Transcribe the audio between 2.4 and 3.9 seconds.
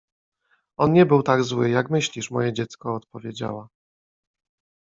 dziecko— odpowiedziała.